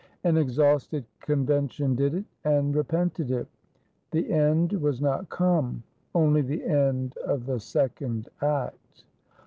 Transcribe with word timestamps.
An 0.23 0.35
exhausted 0.35 1.05
Convention 1.19 1.93
did 1.93 2.15
it; 2.15 2.25
and 2.43 2.75
repented 2.75 3.29
it. 3.29 3.45
The 4.09 4.31
end 4.31 4.73
was 4.73 4.99
not 4.99 5.29
come; 5.29 5.83
only 6.15 6.41
the 6.41 6.63
end 6.63 7.15
of 7.17 7.45
the 7.45 7.59
second 7.59 8.27
act. 8.41 9.03